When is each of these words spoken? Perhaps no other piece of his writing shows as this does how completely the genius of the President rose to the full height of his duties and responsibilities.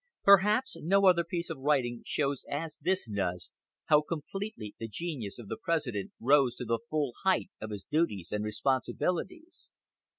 Perhaps 0.23 0.77
no 0.81 1.05
other 1.05 1.23
piece 1.23 1.51
of 1.51 1.57
his 1.57 1.61
writing 1.63 2.01
shows 2.07 2.43
as 2.49 2.79
this 2.81 3.07
does 3.07 3.51
how 3.85 4.01
completely 4.01 4.73
the 4.79 4.87
genius 4.87 5.37
of 5.37 5.47
the 5.47 5.57
President 5.61 6.11
rose 6.19 6.55
to 6.55 6.65
the 6.65 6.79
full 6.89 7.13
height 7.23 7.51
of 7.61 7.69
his 7.69 7.83
duties 7.83 8.31
and 8.31 8.43
responsibilities. 8.43 9.69